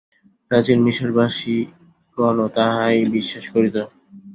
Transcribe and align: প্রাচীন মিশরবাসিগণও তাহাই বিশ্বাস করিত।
প্রাচীন 0.51 0.77
মিশরবাসিগণও 0.85 2.47
তাহাই 2.55 2.97
বিশ্বাস 3.15 3.45
করিত। 3.53 3.75